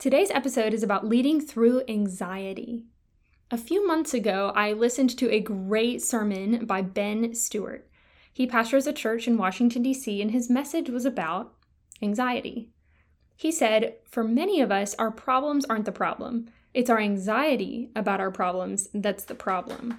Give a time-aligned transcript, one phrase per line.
[0.00, 2.86] Today's episode is about leading through anxiety.
[3.50, 7.86] A few months ago, I listened to a great sermon by Ben Stuart.
[8.32, 11.52] He pastors a church in Washington, D.C., and his message was about
[12.00, 12.70] anxiety.
[13.36, 16.46] He said, For many of us, our problems aren't the problem.
[16.72, 19.98] It's our anxiety about our problems that's the problem.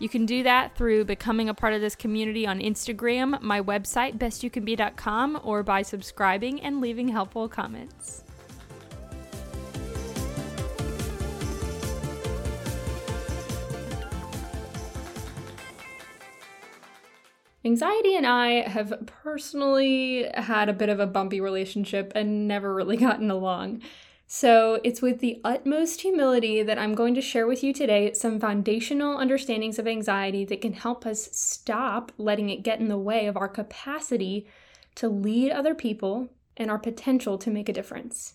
[0.00, 4.16] You can do that through becoming a part of this community on Instagram, my website,
[4.16, 8.24] bestyoucanbe.com, or by subscribing and leaving helpful comments.
[17.62, 22.96] Anxiety and I have personally had a bit of a bumpy relationship and never really
[22.96, 23.82] gotten along.
[24.32, 28.38] So, it's with the utmost humility that I'm going to share with you today some
[28.38, 33.26] foundational understandings of anxiety that can help us stop letting it get in the way
[33.26, 34.46] of our capacity
[34.94, 38.34] to lead other people and our potential to make a difference.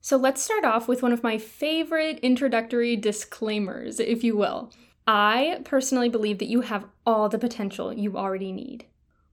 [0.00, 4.72] So, let's start off with one of my favorite introductory disclaimers, if you will.
[5.06, 8.86] I personally believe that you have all the potential you already need.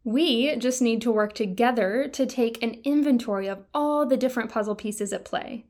[0.03, 4.75] We just need to work together to take an inventory of all the different puzzle
[4.75, 5.63] pieces at play.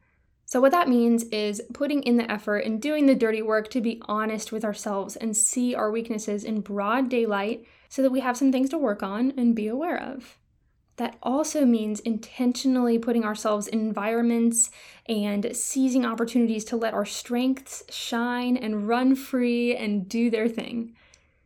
[0.53, 3.81] So, what that means is putting in the effort and doing the dirty work to
[3.81, 8.37] be honest with ourselves and see our weaknesses in broad daylight so that we have
[8.37, 10.37] some things to work on and be aware of.
[10.97, 14.69] That also means intentionally putting ourselves in environments
[15.09, 20.95] and seizing opportunities to let our strengths shine and run free and do their thing.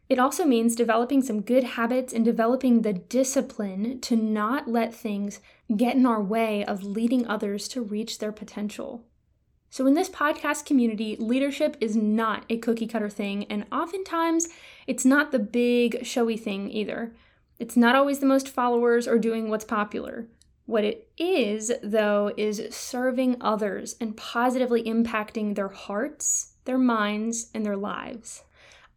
[0.10, 5.40] It also means developing some good habits and developing the discipline to not let things
[5.76, 9.04] get in our way of leading others to reach their potential.
[9.70, 14.48] So, in this podcast community, leadership is not a cookie cutter thing, and oftentimes
[14.88, 17.14] it's not the big, showy thing either.
[17.60, 20.28] It's not always the most followers or doing what's popular.
[20.66, 27.66] What it is, though, is serving others and positively impacting their hearts, their minds, and
[27.66, 28.44] their lives.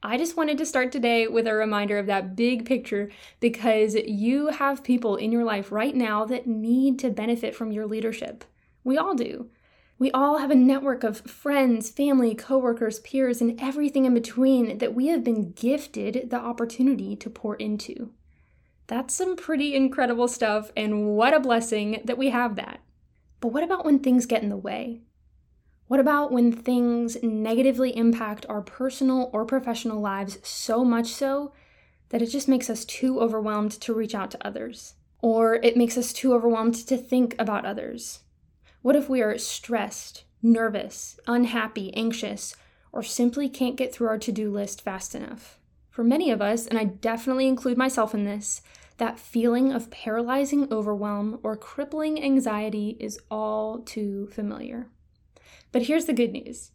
[0.02, 4.46] I just wanted to start today with a reminder of that big picture because you
[4.48, 8.44] have people in your life right now that need to benefit from your leadership.
[8.82, 9.50] We all do.
[9.98, 14.94] We all have a network of friends, family, coworkers, peers, and everything in between that
[14.94, 18.10] we have been gifted the opportunity to pour into.
[18.86, 22.80] That's some pretty incredible stuff, and what a blessing that we have that.
[23.40, 25.02] But what about when things get in the way?
[25.90, 31.50] What about when things negatively impact our personal or professional lives so much so
[32.10, 34.94] that it just makes us too overwhelmed to reach out to others?
[35.20, 38.20] Or it makes us too overwhelmed to think about others?
[38.82, 42.54] What if we are stressed, nervous, unhappy, anxious,
[42.92, 45.58] or simply can't get through our to do list fast enough?
[45.90, 48.62] For many of us, and I definitely include myself in this,
[48.98, 54.86] that feeling of paralyzing overwhelm or crippling anxiety is all too familiar.
[55.72, 56.72] But here's the good news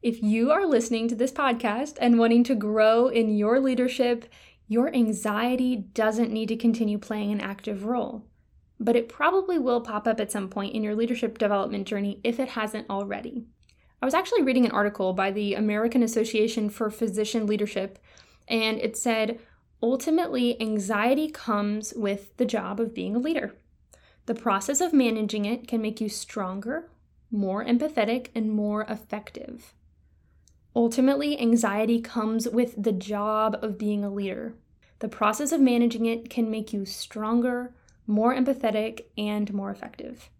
[0.00, 4.26] if you are listening to this podcast and wanting to grow in your leadership,
[4.68, 8.24] your anxiety doesn't need to continue playing an active role.
[8.78, 12.38] But it probably will pop up at some point in your leadership development journey if
[12.38, 13.46] it hasn't already.
[14.00, 17.98] I was actually reading an article by the American Association for Physician Leadership,
[18.46, 19.40] and it said
[19.82, 23.54] ultimately, anxiety comes with the job of being a leader.
[24.26, 26.88] The process of managing it can make you stronger,
[27.30, 29.74] more empathetic, and more effective.
[30.74, 34.54] Ultimately, anxiety comes with the job of being a leader.
[35.00, 37.74] The process of managing it can make you stronger,
[38.06, 40.30] more empathetic, and more effective.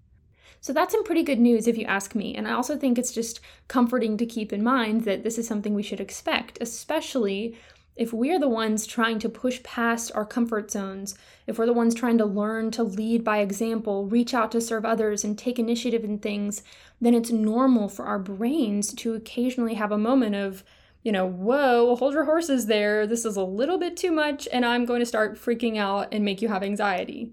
[0.61, 2.35] So that's some pretty good news if you ask me.
[2.35, 5.75] And I also think it's just comforting to keep in mind that this is something
[5.75, 7.57] we should expect, especially
[7.99, 11.17] if we're the ones trying to push past our comfort zones,
[11.49, 14.85] if we're the ones trying to learn to lead by example, reach out to serve
[14.85, 16.63] others, and take initiative in things,
[17.01, 20.63] then it's normal for our brains to occasionally have a moment of,
[21.03, 23.05] you know, whoa, hold your horses there.
[23.05, 26.25] This is a little bit too much, and I'm going to start freaking out and
[26.25, 27.33] make you have anxiety.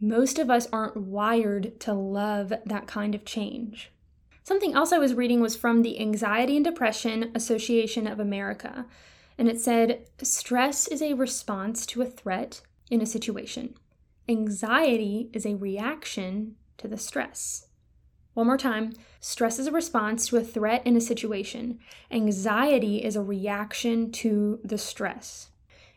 [0.00, 3.92] Most of us aren't wired to love that kind of change.
[4.42, 8.86] Something else I was reading was from the Anxiety and Depression Association of America
[9.42, 12.60] and it said stress is a response to a threat
[12.92, 13.74] in a situation.
[14.28, 17.66] Anxiety is a reaction to the stress.
[18.34, 23.16] One more time stress is a response to a threat in a situation, anxiety is
[23.16, 25.48] a reaction to the stress.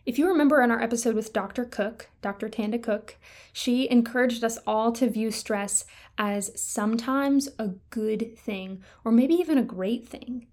[0.08, 1.66] If you remember in our episode with Dr.
[1.66, 2.50] Cook, Dr.
[2.50, 3.16] Tanda Cook,
[3.54, 5.86] she encouraged us all to view stress
[6.18, 10.48] as sometimes a good thing, or maybe even a great thing.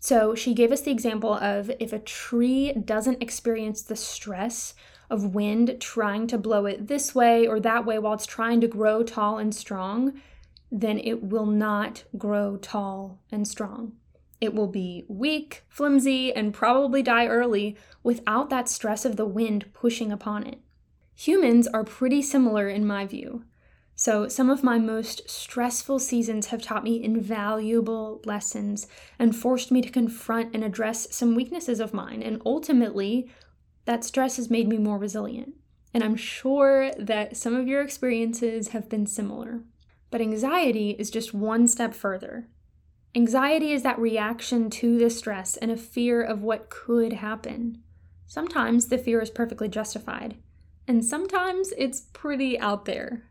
[0.00, 4.74] So she gave us the example of if a tree doesn't experience the stress
[5.08, 8.68] of wind trying to blow it this way or that way while it's trying to
[8.68, 10.20] grow tall and strong,
[10.70, 13.92] then it will not grow tall and strong.
[14.40, 19.72] It will be weak, flimsy, and probably die early without that stress of the wind
[19.72, 20.58] pushing upon it.
[21.14, 23.44] Humans are pretty similar in my view.
[23.98, 28.86] So, some of my most stressful seasons have taught me invaluable lessons
[29.18, 32.22] and forced me to confront and address some weaknesses of mine.
[32.22, 33.30] And ultimately,
[33.86, 35.54] that stress has made me more resilient.
[35.94, 39.62] And I'm sure that some of your experiences have been similar.
[40.10, 42.48] But anxiety is just one step further.
[43.14, 47.82] Anxiety is that reaction to the stress and a fear of what could happen.
[48.26, 50.36] Sometimes the fear is perfectly justified,
[50.86, 53.22] and sometimes it's pretty out there.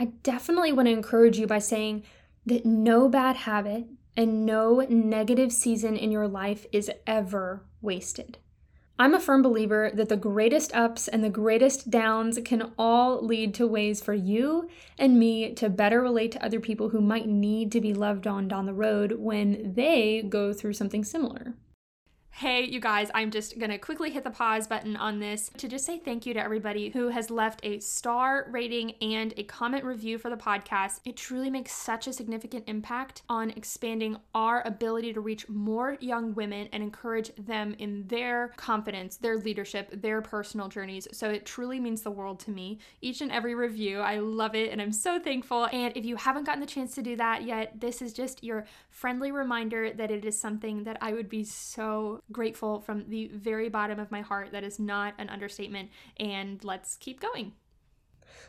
[0.00, 2.04] I definitely want to encourage you by saying
[2.46, 3.84] that no bad habit
[4.16, 8.38] and no negative season in your life is ever wasted.
[8.98, 13.52] I'm a firm believer that the greatest ups and the greatest downs can all lead
[13.54, 17.70] to ways for you and me to better relate to other people who might need
[17.72, 21.52] to be loved on down the road when they go through something similar.
[22.40, 25.84] Hey, you guys, I'm just gonna quickly hit the pause button on this to just
[25.84, 30.16] say thank you to everybody who has left a star rating and a comment review
[30.16, 31.00] for the podcast.
[31.04, 36.32] It truly makes such a significant impact on expanding our ability to reach more young
[36.32, 41.06] women and encourage them in their confidence, their leadership, their personal journeys.
[41.12, 42.78] So it truly means the world to me.
[43.02, 45.68] Each and every review, I love it and I'm so thankful.
[45.70, 48.64] And if you haven't gotten the chance to do that yet, this is just your
[48.88, 53.68] friendly reminder that it is something that I would be so grateful from the very
[53.68, 54.52] bottom of my heart.
[54.52, 55.90] That is not an understatement.
[56.18, 57.52] And let's keep going.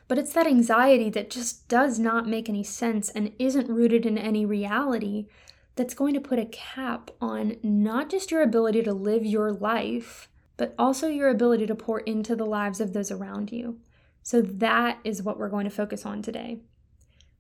[0.08, 4.18] But it's that anxiety that just does not make any sense and isn't rooted in
[4.18, 5.28] any reality
[5.76, 10.30] that's going to put a cap on not just your ability to live your life,
[10.58, 13.80] but also your ability to pour into the lives of those around you.
[14.24, 16.60] So, that is what we're going to focus on today.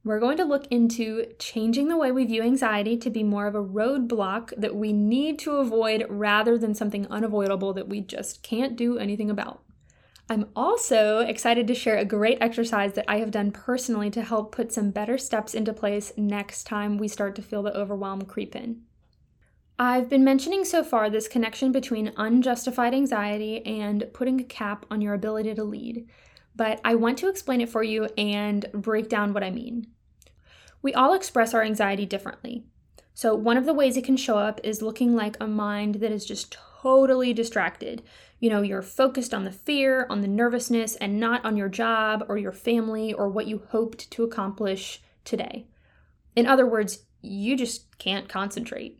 [0.04, 3.54] We're going to look into changing the way we view anxiety to be more of
[3.54, 8.76] a roadblock that we need to avoid rather than something unavoidable that we just can't
[8.76, 9.62] do anything about.
[10.28, 14.52] I'm also excited to share a great exercise that I have done personally to help
[14.56, 18.56] put some better steps into place next time we start to feel the overwhelm creep
[18.56, 18.82] in.
[19.78, 25.02] I've been mentioning so far this connection between unjustified anxiety and putting a cap on
[25.02, 26.08] your ability to lead
[26.56, 29.88] but I want to explain it for you and break down what I mean.
[30.82, 32.66] We all express our anxiety differently.
[33.14, 36.12] So, one of the ways it can show up is looking like a mind that
[36.12, 38.02] is just totally distracted.
[38.40, 42.26] You know, you're focused on the fear, on the nervousness, and not on your job
[42.28, 45.68] or your family or what you hoped to accomplish today.
[46.36, 48.98] In other words, you just can't concentrate.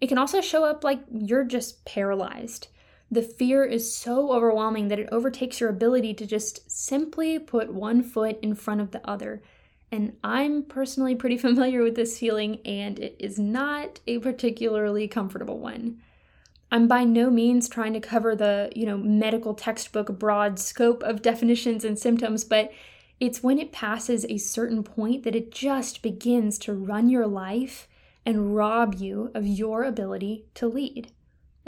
[0.00, 2.68] It can also show up like you're just paralyzed.
[3.10, 8.02] The fear is so overwhelming that it overtakes your ability to just simply put one
[8.02, 9.42] foot in front of the other.
[9.90, 15.58] And I'm personally pretty familiar with this feeling, and it is not a particularly comfortable
[15.58, 16.02] one.
[16.70, 21.22] I'm by no means trying to cover the, you know, medical textbook broad scope of
[21.22, 22.70] definitions and symptoms, but
[23.20, 27.88] it's when it passes a certain point that it just begins to run your life
[28.26, 31.10] and rob you of your ability to lead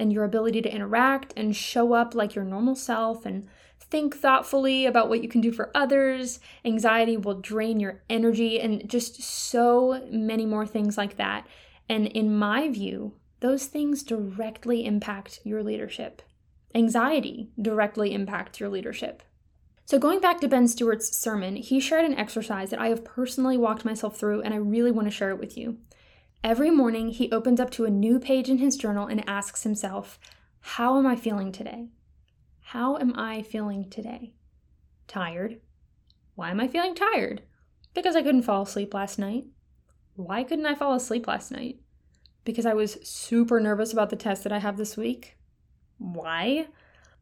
[0.00, 3.47] and your ability to interact and show up like your normal self and
[3.78, 6.40] think thoughtfully about what you can do for others.
[6.64, 11.47] Anxiety will drain your energy and just so many more things like that.
[11.88, 16.23] And in my view, those things directly impact your leadership.
[16.75, 19.23] Anxiety directly impacts your leadership.
[19.87, 23.57] So, going back to Ben Stuart's sermon, he shared an exercise that I have personally
[23.57, 25.78] walked myself through, and I really want to share it with you.
[26.42, 30.18] Every morning, he opens up to a new page in his journal and asks himself,
[30.61, 31.88] How am I feeling today?
[32.61, 34.32] How am I feeling today?
[35.06, 35.61] Tired.
[36.37, 37.42] Why am I feeling tired?
[37.92, 39.44] Because I couldn't fall asleep last night.
[40.14, 41.80] Why couldn't I fall asleep last night?
[42.44, 45.37] Because I was super nervous about the test that I have this week.
[45.99, 46.68] Why?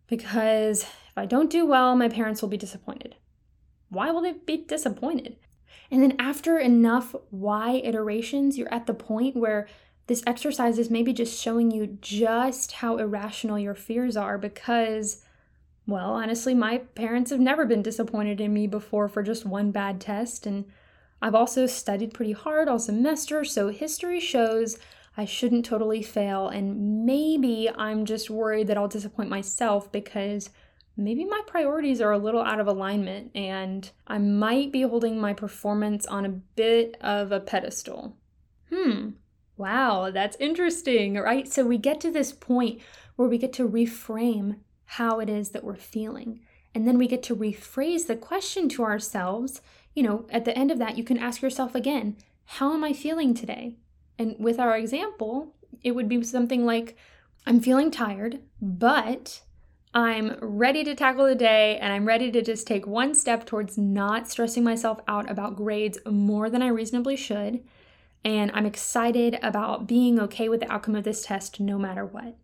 [0.06, 3.16] Because if I don't do well, my parents will be disappointed.
[3.88, 5.38] Why will they be disappointed?
[5.90, 9.66] And then after enough why iterations, you're at the point where
[10.06, 15.22] this exercise is maybe just showing you just how irrational your fears are because
[15.88, 20.02] Well, honestly, my parents have never been disappointed in me before for just one bad
[20.02, 20.66] test, and
[21.22, 24.78] I've also studied pretty hard all semester, so history shows
[25.16, 30.50] I shouldn't totally fail, and maybe I'm just worried that I'll disappoint myself because
[30.98, 35.32] maybe my priorities are a little out of alignment and I might be holding my
[35.32, 38.16] performance on a bit of a pedestal.
[38.68, 39.10] Hmm,
[39.56, 41.46] wow, that's interesting, right?
[41.50, 42.80] So we get to this point
[43.14, 46.40] where we get to reframe how it is that we're feeling.
[46.74, 49.60] And then we get to rephrase the question to ourselves.
[49.94, 52.92] You know, at the end of that, you can ask yourself again, How am I
[52.92, 53.76] feeling today?
[54.18, 56.96] And with our example, it would be something like,
[57.46, 59.42] I'm feeling tired, but
[59.94, 63.78] I'm ready to tackle the day and I'm ready to just take one step towards
[63.78, 67.64] not stressing myself out about grades more than I reasonably should.
[68.24, 72.36] And I'm excited about being okay with the outcome of this test no matter what.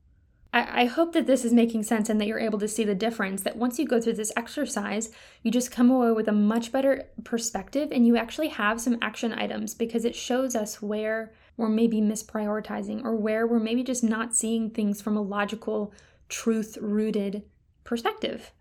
[0.55, 2.95] I, I hope that this is making sense and that you're able to see the
[2.95, 3.43] difference.
[3.43, 5.11] That once you go through this exercise,
[5.43, 9.35] you just come away with a much better perspective and you actually have some action
[9.35, 14.35] items because it shows us where we're maybe misprioritizing or where we're maybe just not
[14.35, 15.93] seeing things from a logical,
[16.29, 17.43] truth rooted
[17.85, 18.53] perspective.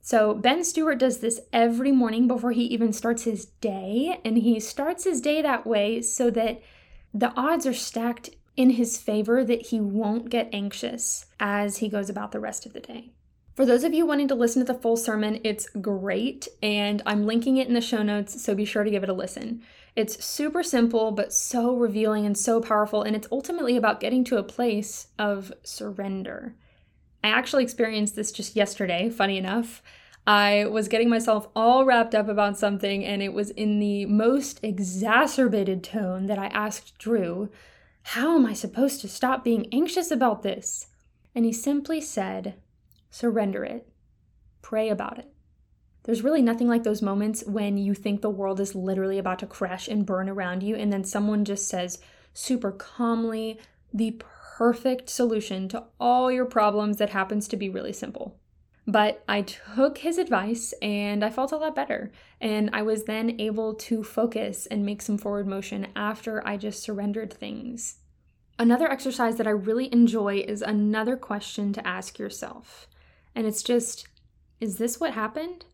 [0.00, 4.60] So, Ben Stuart does this every morning before he even starts his day, and he
[4.60, 6.60] starts his day that way so that
[7.14, 12.10] the odds are stacked in his favor that he won't get anxious as he goes
[12.10, 13.12] about the rest of the day.
[13.54, 17.24] For those of you wanting to listen to the full sermon, it's great, and I'm
[17.24, 19.62] linking it in the show notes, so be sure to give it a listen.
[19.94, 24.38] It's super simple, but so revealing and so powerful, and it's ultimately about getting to
[24.38, 26.56] a place of surrender.
[27.24, 29.82] I actually experienced this just yesterday, funny enough.
[30.26, 34.60] I was getting myself all wrapped up about something, and it was in the most
[34.62, 37.48] exacerbated tone that I asked Drew,
[38.02, 40.88] How am I supposed to stop being anxious about this?
[41.34, 42.56] And he simply said,
[43.10, 43.88] Surrender it.
[44.60, 45.32] Pray about it.
[46.02, 49.46] There's really nothing like those moments when you think the world is literally about to
[49.46, 52.00] crash and burn around you, and then someone just says
[52.34, 53.58] super calmly
[53.94, 54.10] the
[54.58, 58.38] perfect solution to all your problems that happens to be really simple.
[58.86, 62.12] But I took his advice and I felt a lot better.
[62.40, 66.84] And I was then able to focus and make some forward motion after I just
[66.84, 67.96] surrendered things.
[68.56, 72.86] Another exercise that I really enjoy is another question to ask yourself.
[73.34, 74.06] And it's just,
[74.60, 75.64] is this what happened?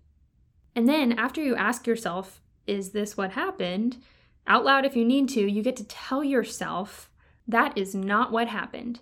[0.74, 3.98] And then after you ask yourself, is this what happened?
[4.46, 7.09] Out loud, if you need to, you get to tell yourself
[7.50, 9.00] that is not what happened.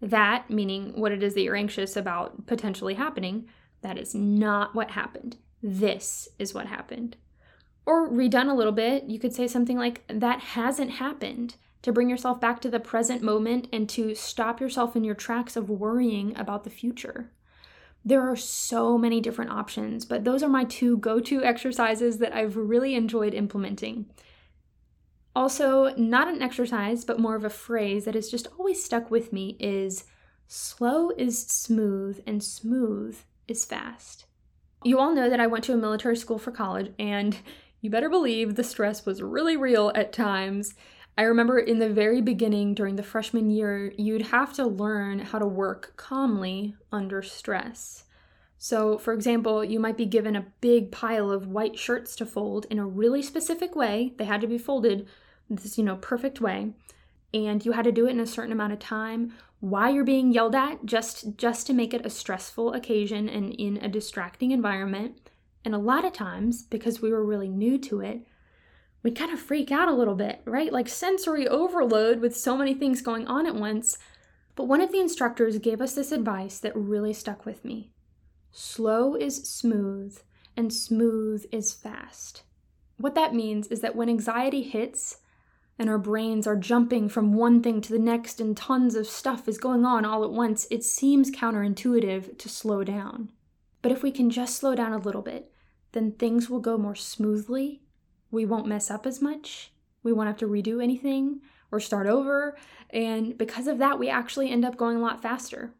[0.00, 3.46] That, meaning what it is that you're anxious about potentially happening,
[3.82, 5.36] that is not what happened.
[5.62, 7.16] This is what happened.
[7.84, 12.10] Or redone a little bit, you could say something like, that hasn't happened, to bring
[12.10, 16.36] yourself back to the present moment and to stop yourself in your tracks of worrying
[16.36, 17.30] about the future.
[18.04, 22.34] There are so many different options, but those are my two go to exercises that
[22.34, 24.06] I've really enjoyed implementing.
[25.34, 29.32] Also, not an exercise, but more of a phrase that has just always stuck with
[29.32, 30.04] me is
[30.48, 34.26] slow is smooth and smooth is fast.
[34.82, 37.36] You all know that I went to a military school for college, and
[37.80, 40.74] you better believe the stress was really real at times.
[41.16, 45.38] I remember in the very beginning during the freshman year, you'd have to learn how
[45.38, 48.04] to work calmly under stress.
[48.62, 52.66] So, for example, you might be given a big pile of white shirts to fold
[52.68, 54.12] in a really specific way.
[54.18, 55.08] They had to be folded
[55.48, 56.74] this, you know, perfect way.
[57.32, 60.30] And you had to do it in a certain amount of time while you're being
[60.30, 65.30] yelled at just just to make it a stressful occasion and in a distracting environment.
[65.64, 68.26] And a lot of times, because we were really new to it,
[69.02, 70.70] we kind of freak out a little bit, right?
[70.70, 73.96] Like sensory overload with so many things going on at once.
[74.54, 77.90] But one of the instructors gave us this advice that really stuck with me
[78.52, 80.18] slow is smooth,
[80.56, 82.42] and smooth is fast.
[82.96, 85.18] What that means is that when anxiety hits,
[85.78, 89.48] and our brains are jumping from one thing to the next, and tons of stuff
[89.48, 93.30] is going on all at once, it seems counterintuitive to slow down.
[93.82, 95.50] But if we can just slow down a little bit,
[95.92, 97.82] then things will go more smoothly
[98.30, 99.72] we won't mess up as much.
[100.02, 101.40] We won't have to redo anything
[101.72, 102.56] or start over.
[102.90, 105.74] And because of that, we actually end up going a lot faster.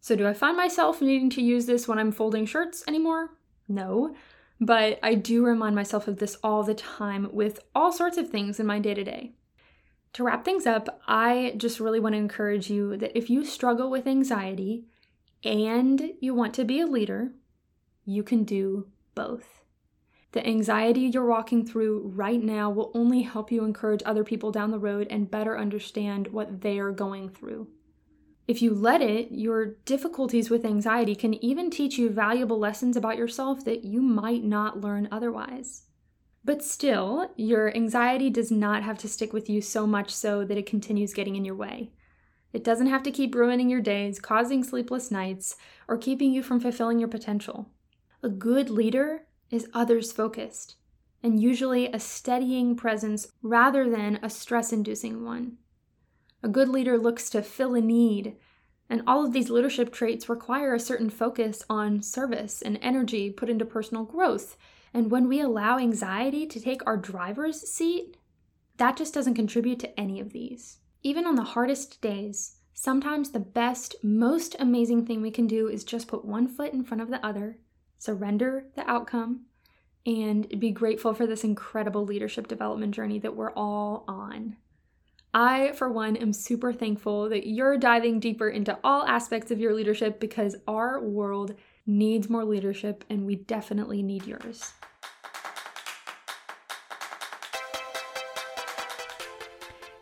[0.00, 3.30] So, do I find myself needing to use this when I'm folding shirts anymore?
[3.68, 4.14] No.
[4.60, 8.58] But I do remind myself of this all the time with all sorts of things
[8.58, 9.32] in my day to day.
[10.14, 13.90] To wrap things up, I just really want to encourage you that if you struggle
[13.90, 14.84] with anxiety
[15.44, 17.32] and you want to be a leader,
[18.04, 19.62] you can do both.
[20.32, 24.70] The anxiety you're walking through right now will only help you encourage other people down
[24.70, 27.68] the road and better understand what they're going through.
[28.48, 33.18] If you let it, your difficulties with anxiety can even teach you valuable lessons about
[33.18, 35.82] yourself that you might not learn otherwise.
[36.46, 40.56] But still, your anxiety does not have to stick with you so much so that
[40.56, 41.92] it continues getting in your way.
[42.54, 46.58] It doesn't have to keep ruining your days, causing sleepless nights, or keeping you from
[46.58, 47.68] fulfilling your potential.
[48.22, 50.76] A good leader is others focused,
[51.22, 55.58] and usually a steadying presence rather than a stress inducing one.
[56.42, 58.36] A good leader looks to fill a need,
[58.88, 63.50] and all of these leadership traits require a certain focus on service and energy put
[63.50, 64.56] into personal growth.
[64.94, 68.16] And when we allow anxiety to take our driver's seat,
[68.76, 70.78] that just doesn't contribute to any of these.
[71.02, 75.82] Even on the hardest days, sometimes the best, most amazing thing we can do is
[75.82, 77.58] just put one foot in front of the other,
[77.98, 79.46] surrender the outcome,
[80.06, 84.56] and be grateful for this incredible leadership development journey that we're all on.
[85.34, 89.74] I, for one, am super thankful that you're diving deeper into all aspects of your
[89.74, 91.54] leadership because our world
[91.86, 94.72] needs more leadership and we definitely need yours.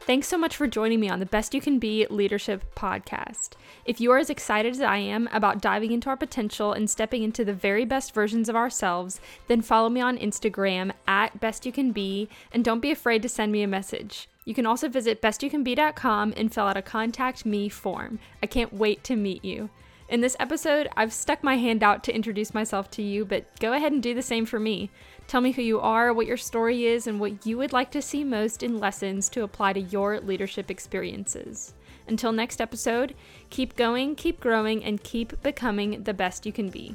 [0.06, 3.54] Thanks so much for joining me on the Best You Can Be Leadership Podcast.
[3.84, 7.24] If you are as excited as I am about diving into our potential and stepping
[7.24, 11.72] into the very best versions of ourselves, then follow me on Instagram at Best You
[11.72, 14.28] Can Be and don't be afraid to send me a message.
[14.46, 18.20] You can also visit bestyoucanbe.com and fill out a contact me form.
[18.40, 19.70] I can't wait to meet you.
[20.08, 23.72] In this episode, I've stuck my hand out to introduce myself to you, but go
[23.72, 24.88] ahead and do the same for me.
[25.26, 28.00] Tell me who you are, what your story is, and what you would like to
[28.00, 31.74] see most in lessons to apply to your leadership experiences.
[32.06, 33.16] Until next episode,
[33.50, 36.94] keep going, keep growing, and keep becoming the best you can be.